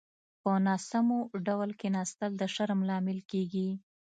په 0.41 0.51
ناسمو 0.65 1.19
ډول 1.47 1.69
کيناستل 1.81 2.31
د 2.37 2.43
شرم 2.53 2.79
لامل 2.89 3.19
کېږي. 3.31 3.69